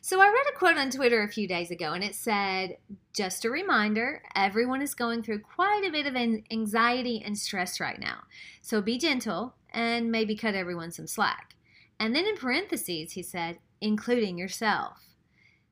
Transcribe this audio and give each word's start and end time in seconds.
So 0.00 0.20
I 0.20 0.26
read 0.26 0.54
a 0.54 0.58
quote 0.58 0.78
on 0.78 0.90
Twitter 0.90 1.22
a 1.22 1.28
few 1.28 1.48
days 1.48 1.70
ago 1.70 1.92
and 1.92 2.04
it 2.04 2.14
said, 2.14 2.76
just 3.14 3.44
a 3.44 3.50
reminder, 3.50 4.22
everyone 4.34 4.80
is 4.80 4.94
going 4.94 5.22
through 5.22 5.40
quite 5.40 5.84
a 5.86 5.90
bit 5.90 6.06
of 6.06 6.16
anxiety 6.16 7.22
and 7.24 7.36
stress 7.36 7.80
right 7.80 7.98
now. 7.98 8.20
So 8.62 8.80
be 8.80 8.96
gentle 8.96 9.54
and 9.70 10.10
maybe 10.10 10.36
cut 10.36 10.54
everyone 10.54 10.92
some 10.92 11.06
slack. 11.06 11.54
And 11.98 12.14
then 12.14 12.26
in 12.26 12.36
parentheses, 12.36 13.12
he 13.12 13.22
said, 13.22 13.58
including 13.80 14.38
yourself. 14.38 14.98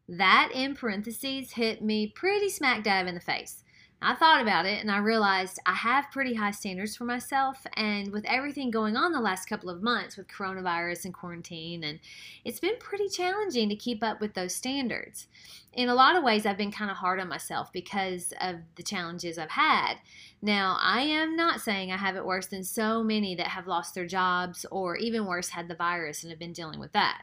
That 0.08 0.50
in 0.52 0.74
parentheses 0.74 1.52
hit 1.52 1.82
me 1.82 2.08
pretty 2.08 2.48
smack 2.48 2.82
dab 2.84 3.06
in 3.06 3.14
the 3.14 3.20
face. 3.20 3.62
I 4.02 4.14
thought 4.14 4.42
about 4.42 4.66
it 4.66 4.80
and 4.80 4.90
I 4.90 4.98
realized 4.98 5.58
I 5.64 5.72
have 5.72 6.10
pretty 6.12 6.34
high 6.34 6.50
standards 6.50 6.94
for 6.94 7.04
myself. 7.04 7.66
And 7.74 8.12
with 8.12 8.26
everything 8.26 8.70
going 8.70 8.94
on 8.96 9.12
the 9.12 9.20
last 9.20 9.48
couple 9.48 9.70
of 9.70 9.82
months 9.82 10.16
with 10.16 10.28
coronavirus 10.28 11.06
and 11.06 11.14
quarantine, 11.14 11.82
and 11.82 11.98
it's 12.44 12.60
been 12.60 12.78
pretty 12.78 13.08
challenging 13.08 13.68
to 13.70 13.76
keep 13.76 14.04
up 14.04 14.20
with 14.20 14.34
those 14.34 14.54
standards. 14.54 15.28
In 15.72 15.88
a 15.88 15.94
lot 15.94 16.14
of 16.14 16.22
ways, 16.22 16.44
I've 16.44 16.58
been 16.58 16.72
kind 16.72 16.90
of 16.90 16.98
hard 16.98 17.20
on 17.20 17.28
myself 17.28 17.72
because 17.72 18.32
of 18.40 18.56
the 18.76 18.82
challenges 18.82 19.38
I've 19.38 19.50
had. 19.50 19.94
Now, 20.42 20.78
I 20.80 21.00
am 21.02 21.34
not 21.34 21.60
saying 21.60 21.90
I 21.90 21.96
have 21.96 22.16
it 22.16 22.24
worse 22.24 22.46
than 22.46 22.64
so 22.64 23.02
many 23.02 23.34
that 23.34 23.48
have 23.48 23.66
lost 23.66 23.94
their 23.94 24.06
jobs 24.06 24.66
or 24.70 24.96
even 24.96 25.26
worse, 25.26 25.50
had 25.50 25.68
the 25.68 25.74
virus 25.74 26.22
and 26.22 26.30
have 26.30 26.38
been 26.38 26.52
dealing 26.52 26.80
with 26.80 26.92
that. 26.92 27.22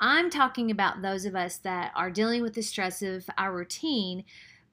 I'm 0.00 0.30
talking 0.30 0.70
about 0.70 1.00
those 1.00 1.24
of 1.24 1.36
us 1.36 1.58
that 1.58 1.92
are 1.94 2.10
dealing 2.10 2.42
with 2.42 2.54
the 2.54 2.62
stress 2.62 3.02
of 3.02 3.28
our 3.38 3.54
routine 3.54 4.24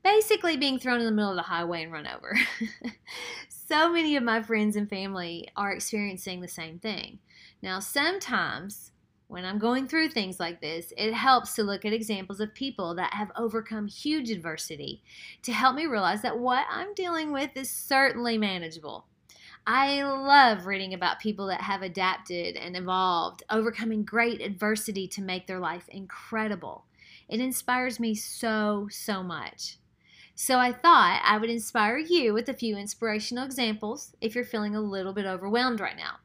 basically 0.04 0.58
being 0.58 0.80
thrown 0.80 1.00
in 1.00 1.06
the 1.06 1.12
middle 1.12 1.32
of 1.32 1.38
the 1.38 1.44
highway 1.44 1.84
and 1.84 1.92
run 1.92 2.08
over. 2.08 2.36
so 3.50 3.92
many 3.92 4.16
of 4.16 4.24
my 4.24 4.42
friends 4.42 4.76
and 4.76 4.90
family 4.90 5.48
are 5.56 5.72
experiencing 5.72 6.42
the 6.42 6.48
same 6.48 6.80
thing. 6.80 7.20
Now, 7.62 7.80
sometimes 7.80 8.92
when 9.28 9.46
I'm 9.46 9.60
going 9.60 9.88
through 9.88 10.10
things 10.10 10.40
like 10.40 10.60
this, 10.60 10.92
it 10.98 11.14
helps 11.14 11.54
to 11.54 11.64
look 11.64 11.86
at 11.86 11.94
examples 11.94 12.40
of 12.40 12.54
people 12.56 12.96
that 12.96 13.14
have 13.14 13.32
overcome 13.36 13.88
huge 13.88 14.32
adversity 14.32 15.04
to 15.44 15.54
help 15.54 15.76
me 15.76 15.86
realize 15.86 16.24
that 16.24 16.40
what 16.40 16.66
I'm 16.70 16.96
dealing 16.96 17.32
with 17.32 17.52
is 17.56 17.70
certainly 17.70 18.40
manageable. 18.40 19.06
I 19.68 20.02
love 20.02 20.66
reading 20.66 20.96
about 20.96 21.20
people 21.20 21.46
that 21.48 21.62
have 21.62 21.84
adapted 21.84 22.56
and 22.56 22.76
evolved, 22.76 23.44
overcoming 23.52 24.04
great 24.04 24.42
adversity 24.42 25.08
to 25.10 25.22
make 25.22 25.46
their 25.46 25.60
life 25.60 25.88
incredible. 25.90 26.86
It 27.28 27.40
inspires 27.40 28.00
me 28.00 28.16
so, 28.16 28.88
so 28.90 29.22
much. 29.22 29.78
So 30.42 30.58
I 30.58 30.72
thought 30.72 31.22
I 31.26 31.38
would 31.38 31.50
inspire 31.50 31.98
you 31.98 32.34
with 32.34 32.48
a 32.48 32.54
few 32.54 32.78
inspirational 32.78 33.44
examples 33.44 34.16
if 34.22 34.36
you're 34.36 34.46
feeling 34.46 34.74
a 34.74 34.80
little 34.80 35.12
bit 35.12 35.26
overwhelmed 35.26 35.82
right 35.82 35.98
now. 35.98 36.20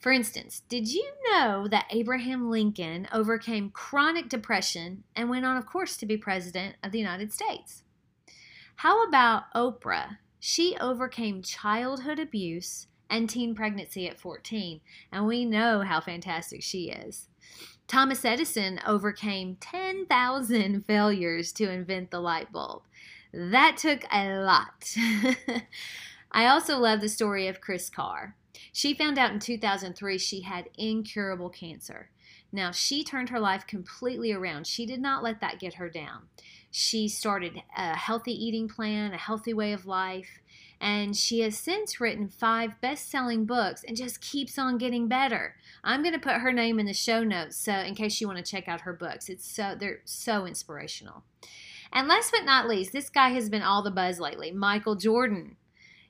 For 0.00 0.10
instance, 0.10 0.62
did 0.68 0.92
you 0.92 1.08
know 1.30 1.68
that 1.68 1.86
Abraham 1.90 2.50
Lincoln 2.50 3.06
overcame 3.12 3.70
chronic 3.70 4.28
depression 4.28 5.04
and 5.14 5.30
went 5.30 5.44
on, 5.44 5.56
of 5.56 5.64
course, 5.66 5.96
to 5.98 6.06
be 6.06 6.16
president 6.16 6.74
of 6.82 6.90
the 6.90 6.98
United 6.98 7.32
States? 7.32 7.84
How 8.74 9.04
about 9.04 9.44
Oprah? 9.54 10.18
She 10.40 10.76
overcame 10.80 11.40
childhood 11.40 12.18
abuse 12.18 12.88
and 13.08 13.30
teen 13.30 13.54
pregnancy 13.54 14.08
at 14.08 14.18
14, 14.18 14.80
and 15.12 15.24
we 15.24 15.44
know 15.44 15.82
how 15.82 16.00
fantastic 16.00 16.64
she 16.64 16.90
is. 16.90 17.28
Thomas 17.86 18.24
Edison 18.24 18.80
overcame 18.84 19.56
10,000 19.60 20.82
failures 20.86 21.52
to 21.52 21.70
invent 21.70 22.10
the 22.10 22.18
light 22.18 22.50
bulb. 22.50 22.82
That 23.32 23.76
took 23.76 24.04
a 24.12 24.38
lot. 24.40 24.94
I 26.32 26.46
also 26.46 26.78
love 26.78 27.00
the 27.00 27.08
story 27.08 27.46
of 27.46 27.60
Kris 27.60 27.88
Carr. 27.88 28.36
She 28.72 28.94
found 28.94 29.18
out 29.18 29.32
in 29.32 29.38
2003 29.38 30.18
she 30.18 30.42
had 30.42 30.68
incurable 30.76 31.50
cancer. 31.50 32.10
Now, 32.52 32.70
she 32.70 33.02
turned 33.02 33.30
her 33.30 33.40
life 33.40 33.66
completely 33.66 34.32
around. 34.32 34.66
She 34.66 34.84
did 34.84 35.00
not 35.00 35.22
let 35.22 35.40
that 35.40 35.58
get 35.58 35.74
her 35.74 35.88
down. 35.88 36.28
She 36.70 37.08
started 37.08 37.62
a 37.76 37.96
healthy 37.96 38.32
eating 38.32 38.68
plan, 38.68 39.12
a 39.12 39.18
healthy 39.18 39.54
way 39.54 39.72
of 39.72 39.86
life, 39.86 40.40
and 40.80 41.16
she 41.16 41.40
has 41.40 41.56
since 41.56 42.00
written 42.00 42.28
five 42.28 42.80
best 42.80 43.10
selling 43.10 43.46
books 43.46 43.84
and 43.86 43.96
just 43.96 44.20
keeps 44.20 44.58
on 44.58 44.78
getting 44.78 45.08
better. 45.08 45.54
I'm 45.84 46.02
going 46.02 46.14
to 46.14 46.20
put 46.20 46.40
her 46.40 46.52
name 46.52 46.78
in 46.78 46.86
the 46.86 46.92
show 46.92 47.22
notes 47.22 47.56
so 47.56 47.72
in 47.72 47.94
case 47.94 48.20
you 48.20 48.26
want 48.26 48.44
to 48.44 48.50
check 48.50 48.68
out 48.68 48.82
her 48.82 48.92
books. 48.92 49.28
It's 49.28 49.48
so 49.48 49.74
they're 49.78 50.00
so 50.04 50.44
inspirational. 50.44 51.24
And 51.92 52.08
last 52.08 52.30
but 52.32 52.44
not 52.44 52.68
least, 52.68 52.92
this 52.92 53.10
guy 53.10 53.30
has 53.30 53.50
been 53.50 53.62
all 53.62 53.82
the 53.82 53.90
buzz 53.90 54.18
lately 54.18 54.50
Michael 54.50 54.96
Jordan. 54.96 55.56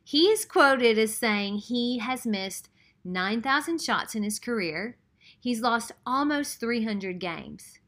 He 0.05 0.27
is 0.29 0.45
quoted 0.45 0.99
as 0.99 1.15
saying 1.15 1.59
he 1.59 1.99
has 1.99 2.27
missed 2.27 2.69
9,000 3.05 3.81
shots 3.81 4.15
in 4.15 4.23
his 4.23 4.39
career. 4.39 4.97
He's 5.39 5.61
lost 5.61 5.93
almost 6.07 6.61
300 6.61 7.19
games. 7.19 7.79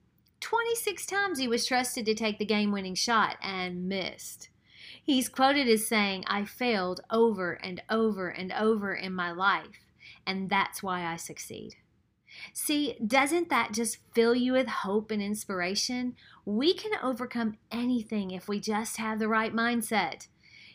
26 0.40 1.06
times 1.06 1.38
he 1.38 1.48
was 1.48 1.66
trusted 1.66 2.04
to 2.04 2.14
take 2.14 2.38
the 2.38 2.44
game 2.44 2.72
winning 2.72 2.94
shot 2.94 3.36
and 3.40 3.88
missed. 3.88 4.48
He's 5.02 5.28
quoted 5.28 5.68
as 5.68 5.86
saying, 5.86 6.24
I 6.26 6.44
failed 6.44 7.00
over 7.10 7.52
and 7.52 7.82
over 7.88 8.28
and 8.28 8.52
over 8.52 8.94
in 8.94 9.14
my 9.14 9.32
life, 9.32 9.86
and 10.26 10.50
that's 10.50 10.82
why 10.82 11.04
I 11.04 11.16
succeed. 11.16 11.76
See, 12.52 12.96
doesn't 13.04 13.48
that 13.48 13.72
just 13.72 13.98
fill 14.14 14.34
you 14.34 14.52
with 14.52 14.66
hope 14.66 15.10
and 15.10 15.22
inspiration? 15.22 16.14
We 16.44 16.74
can 16.74 16.92
overcome 17.02 17.56
anything 17.70 18.30
if 18.30 18.48
we 18.48 18.60
just 18.60 18.98
have 18.98 19.18
the 19.18 19.28
right 19.28 19.54
mindset. 19.54 20.28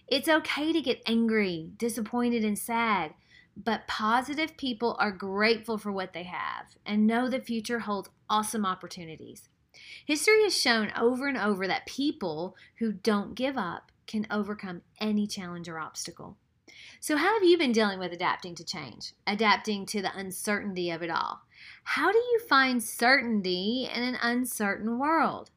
It's 0.08 0.28
okay 0.28 0.74
to 0.74 0.82
get 0.82 1.04
angry, 1.06 1.72
disappointed, 1.78 2.44
and 2.44 2.58
sad, 2.58 3.14
but 3.56 3.88
positive 3.88 4.58
people 4.58 4.96
are 5.00 5.12
grateful 5.12 5.78
for 5.78 5.92
what 5.92 6.14
they 6.14 6.24
have 6.24 6.76
and 6.86 7.06
know 7.06 7.30
the 7.30 7.40
future 7.40 7.80
holds 7.80 8.10
awesome 8.30 8.66
opportunities. 8.66 9.50
History 10.06 10.44
has 10.44 10.60
shown 10.60 10.92
over 10.98 11.28
and 11.28 11.38
over 11.38 11.68
that 11.68 11.86
people 11.86 12.56
who 12.80 12.92
don't 12.92 13.36
give 13.36 13.58
up 13.58 13.92
can 14.08 14.26
overcome 14.32 14.82
any 15.00 15.28
challenge 15.28 15.70
or 15.70 15.78
obstacle. 15.78 16.38
So, 17.00 17.16
how 17.16 17.36
have 17.36 17.44
you 17.44 17.58
been 17.58 17.72
dealing 17.72 18.00
with 18.00 18.12
adapting 18.12 18.56
to 18.56 18.64
change, 18.64 19.14
adapting 19.28 19.86
to 19.88 20.02
the 20.02 20.16
uncertainty 20.18 20.90
of 20.90 21.02
it 21.04 21.10
all? 21.10 21.42
How 21.84 22.12
do 22.12 22.18
you 22.18 22.40
find 22.48 22.82
certainty 22.84 23.90
in 23.94 24.04
an 24.04 24.18
uncertain 24.22 25.00
world? 25.00 25.52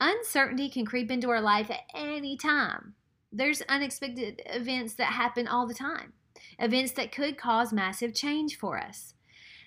Uncertainty 0.00 0.68
can 0.68 0.84
creep 0.84 1.10
into 1.10 1.30
our 1.30 1.40
life 1.40 1.70
at 1.70 1.80
any 1.94 2.36
time. 2.36 2.94
There's 3.32 3.62
unexpected 3.62 4.42
events 4.46 4.94
that 4.94 5.12
happen 5.12 5.48
all 5.48 5.66
the 5.66 5.74
time, 5.74 6.12
events 6.58 6.92
that 6.92 7.12
could 7.12 7.38
cause 7.38 7.72
massive 7.72 8.14
change 8.14 8.56
for 8.56 8.78
us. 8.78 9.14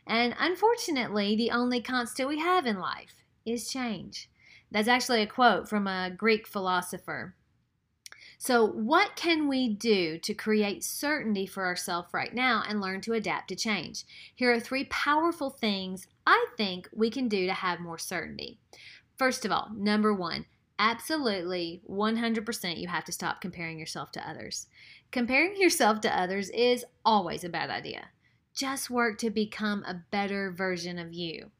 And 0.07 0.35
unfortunately, 0.39 1.35
the 1.35 1.51
only 1.51 1.81
constant 1.81 2.29
we 2.29 2.39
have 2.39 2.65
in 2.65 2.79
life 2.79 3.23
is 3.45 3.69
change. 3.69 4.29
That's 4.71 4.87
actually 4.87 5.21
a 5.21 5.27
quote 5.27 5.67
from 5.67 5.87
a 5.87 6.11
Greek 6.15 6.47
philosopher. 6.47 7.35
So, 8.41 8.65
what 8.65 9.17
can 9.17 9.49
we 9.49 9.67
do 9.67 10.17
to 10.19 10.33
create 10.33 10.81
certainty 10.81 11.45
for 11.45 11.65
ourselves 11.65 12.07
right 12.13 12.33
now 12.33 12.63
and 12.65 12.79
learn 12.79 13.01
to 13.01 13.11
adapt 13.11 13.49
to 13.49 13.55
change? 13.55 14.05
Here 14.33 14.49
are 14.49 14.61
three 14.61 14.85
powerful 14.85 15.49
things 15.49 16.07
I 16.25 16.47
think 16.55 16.87
we 16.95 17.09
can 17.09 17.27
do 17.27 17.47
to 17.47 17.53
have 17.53 17.81
more 17.81 17.97
certainty. 17.97 18.57
First 19.17 19.43
of 19.43 19.51
all, 19.51 19.69
number 19.75 20.13
one, 20.13 20.45
absolutely 20.79 21.81
100% 21.89 22.79
you 22.79 22.87
have 22.87 23.03
to 23.03 23.11
stop 23.11 23.41
comparing 23.41 23.77
yourself 23.77 24.09
to 24.13 24.27
others. 24.29 24.67
Comparing 25.11 25.57
yourself 25.61 25.99
to 26.01 26.17
others 26.17 26.49
is 26.51 26.85
always 27.03 27.43
a 27.43 27.49
bad 27.49 27.69
idea. 27.69 28.07
Just 28.55 28.89
work 28.89 29.17
to 29.17 29.29
become 29.29 29.83
a 29.83 30.01
better 30.11 30.49
version 30.49 30.97
of 30.97 31.13
you. 31.13 31.51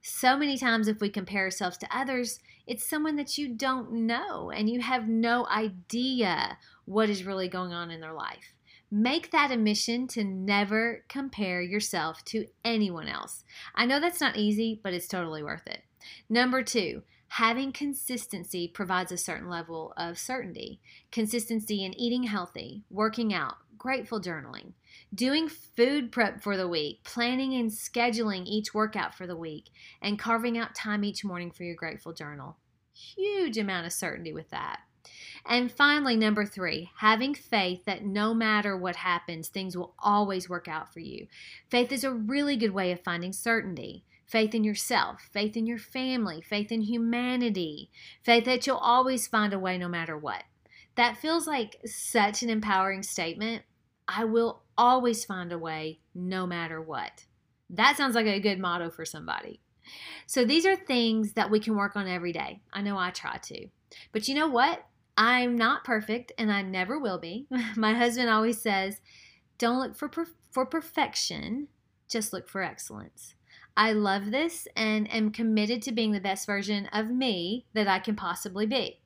So 0.00 0.38
many 0.38 0.56
times, 0.56 0.86
if 0.86 1.00
we 1.00 1.10
compare 1.10 1.42
ourselves 1.42 1.76
to 1.78 1.88
others, 1.94 2.38
it's 2.70 2.86
someone 2.88 3.16
that 3.16 3.36
you 3.36 3.48
don't 3.48 3.90
know 3.90 4.52
and 4.52 4.70
you 4.70 4.80
have 4.80 5.08
no 5.08 5.44
idea 5.48 6.56
what 6.84 7.10
is 7.10 7.24
really 7.24 7.48
going 7.48 7.72
on 7.72 7.90
in 7.90 8.00
their 8.00 8.12
life. 8.12 8.54
Make 8.92 9.32
that 9.32 9.50
a 9.50 9.56
mission 9.56 10.06
to 10.08 10.22
never 10.22 11.04
compare 11.08 11.60
yourself 11.60 12.24
to 12.26 12.46
anyone 12.64 13.08
else. 13.08 13.42
I 13.74 13.86
know 13.86 13.98
that's 13.98 14.20
not 14.20 14.36
easy, 14.36 14.78
but 14.84 14.94
it's 14.94 15.08
totally 15.08 15.42
worth 15.42 15.66
it. 15.66 15.82
Number 16.28 16.62
two, 16.62 17.02
having 17.26 17.72
consistency 17.72 18.68
provides 18.68 19.10
a 19.10 19.16
certain 19.16 19.48
level 19.48 19.92
of 19.96 20.16
certainty. 20.16 20.80
Consistency 21.10 21.84
in 21.84 21.92
eating 21.98 22.22
healthy, 22.22 22.84
working 22.88 23.34
out, 23.34 23.56
grateful 23.78 24.20
journaling, 24.20 24.74
doing 25.12 25.48
food 25.48 26.12
prep 26.12 26.40
for 26.40 26.56
the 26.56 26.68
week, 26.68 27.02
planning 27.02 27.54
and 27.54 27.72
scheduling 27.72 28.46
each 28.46 28.74
workout 28.74 29.12
for 29.12 29.26
the 29.26 29.36
week, 29.36 29.70
and 30.00 30.20
carving 30.20 30.56
out 30.56 30.74
time 30.76 31.02
each 31.02 31.24
morning 31.24 31.50
for 31.50 31.64
your 31.64 31.74
grateful 31.74 32.12
journal. 32.12 32.58
Huge 33.16 33.56
amount 33.56 33.86
of 33.86 33.92
certainty 33.92 34.32
with 34.32 34.50
that. 34.50 34.80
And 35.46 35.72
finally, 35.72 36.16
number 36.16 36.44
three, 36.44 36.90
having 36.98 37.34
faith 37.34 37.84
that 37.86 38.04
no 38.04 38.34
matter 38.34 38.76
what 38.76 38.96
happens, 38.96 39.48
things 39.48 39.76
will 39.76 39.94
always 39.98 40.48
work 40.48 40.68
out 40.68 40.92
for 40.92 41.00
you. 41.00 41.26
Faith 41.68 41.92
is 41.92 42.04
a 42.04 42.12
really 42.12 42.56
good 42.56 42.72
way 42.72 42.92
of 42.92 43.00
finding 43.00 43.32
certainty. 43.32 44.04
Faith 44.26 44.54
in 44.54 44.62
yourself, 44.62 45.28
faith 45.32 45.56
in 45.56 45.66
your 45.66 45.78
family, 45.78 46.40
faith 46.40 46.70
in 46.70 46.82
humanity, 46.82 47.90
faith 48.22 48.44
that 48.44 48.66
you'll 48.66 48.76
always 48.76 49.26
find 49.26 49.52
a 49.52 49.58
way 49.58 49.76
no 49.76 49.88
matter 49.88 50.16
what. 50.16 50.44
That 50.94 51.16
feels 51.16 51.46
like 51.46 51.76
such 51.84 52.42
an 52.42 52.50
empowering 52.50 53.02
statement. 53.02 53.62
I 54.06 54.24
will 54.24 54.62
always 54.76 55.24
find 55.24 55.52
a 55.52 55.58
way 55.58 56.00
no 56.14 56.46
matter 56.46 56.80
what. 56.80 57.24
That 57.70 57.96
sounds 57.96 58.14
like 58.14 58.26
a 58.26 58.40
good 58.40 58.58
motto 58.58 58.90
for 58.90 59.04
somebody. 59.04 59.60
So 60.26 60.44
these 60.44 60.66
are 60.66 60.76
things 60.76 61.32
that 61.32 61.50
we 61.50 61.60
can 61.60 61.76
work 61.76 61.96
on 61.96 62.06
every 62.06 62.32
day. 62.32 62.60
I 62.72 62.82
know 62.82 62.96
I 62.98 63.10
try 63.10 63.36
to. 63.36 63.66
But 64.12 64.28
you 64.28 64.34
know 64.34 64.48
what? 64.48 64.84
I'm 65.16 65.56
not 65.56 65.84
perfect 65.84 66.32
and 66.38 66.52
I 66.52 66.62
never 66.62 66.98
will 66.98 67.18
be. 67.18 67.46
My 67.76 67.94
husband 67.94 68.30
always 68.30 68.60
says, 68.60 69.00
don't 69.58 69.78
look 69.78 69.96
for 69.96 70.08
per- 70.08 70.34
for 70.50 70.66
perfection, 70.66 71.68
just 72.08 72.32
look 72.32 72.48
for 72.48 72.62
excellence. 72.62 73.34
I 73.76 73.92
love 73.92 74.30
this 74.30 74.66
and 74.74 75.12
am 75.12 75.30
committed 75.30 75.82
to 75.82 75.92
being 75.92 76.12
the 76.12 76.20
best 76.20 76.46
version 76.46 76.86
of 76.92 77.10
me 77.10 77.66
that 77.72 77.86
I 77.86 77.98
can 77.98 78.16
possibly 78.16 78.66
be. 78.66 79.00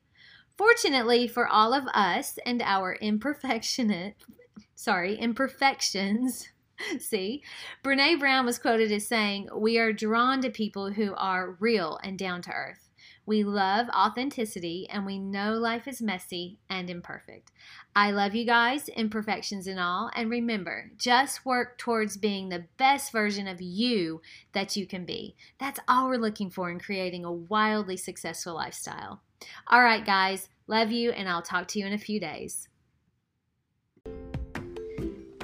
Fortunately 0.57 1.27
for 1.27 1.47
all 1.47 1.73
of 1.73 1.85
us 1.93 2.39
and 2.45 2.61
our 2.61 2.97
imperfectionate, 3.01 4.15
sorry, 4.75 5.15
imperfections, 5.15 6.49
see, 6.99 7.43
Brene 7.83 8.19
Brown 8.19 8.45
was 8.45 8.59
quoted 8.59 8.91
as 8.91 9.07
saying, 9.07 9.49
We 9.55 9.77
are 9.77 9.93
drawn 9.93 10.41
to 10.41 10.49
people 10.49 10.91
who 10.91 11.13
are 11.15 11.57
real 11.59 11.99
and 12.03 12.17
down 12.17 12.41
to 12.43 12.51
earth. 12.51 12.89
We 13.27 13.43
love 13.43 13.87
authenticity 13.89 14.87
and 14.89 15.05
we 15.05 15.17
know 15.17 15.53
life 15.53 15.87
is 15.87 16.01
messy 16.01 16.59
and 16.69 16.89
imperfect. 16.89 17.51
I 17.95 18.11
love 18.11 18.35
you 18.35 18.45
guys, 18.45 18.87
imperfections 18.89 19.65
and 19.65 19.79
all. 19.79 20.11
And 20.13 20.29
remember, 20.29 20.91
just 20.97 21.43
work 21.43 21.79
towards 21.79 22.17
being 22.17 22.49
the 22.49 22.65
best 22.77 23.11
version 23.11 23.47
of 23.47 23.61
you 23.61 24.21
that 24.53 24.75
you 24.75 24.85
can 24.85 25.05
be. 25.05 25.35
That's 25.59 25.79
all 25.87 26.07
we're 26.07 26.17
looking 26.17 26.51
for 26.51 26.69
in 26.69 26.79
creating 26.79 27.25
a 27.25 27.31
wildly 27.31 27.97
successful 27.97 28.53
lifestyle. 28.53 29.21
All 29.67 29.81
right, 29.81 30.05
guys, 30.05 30.49
love 30.67 30.91
you, 30.91 31.11
and 31.11 31.27
I'll 31.27 31.41
talk 31.41 31.67
to 31.69 31.79
you 31.79 31.85
in 31.85 31.93
a 31.93 31.97
few 31.97 32.19
days. 32.19 32.67